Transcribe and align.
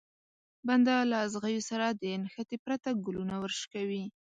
بنده 0.67 0.95
له 1.11 1.17
ازغيو 1.25 1.61
سره 1.69 1.85
له 1.99 2.11
نښتې 2.23 2.57
پرته 2.65 2.89
ګلونه 3.05 3.35
ورشکوي. 3.39 4.03